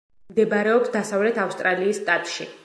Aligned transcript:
მდებარეობს 0.29 0.89
დასავლეთ 0.95 1.37
ავსტრალიის 1.45 2.01
შტატში. 2.03 2.51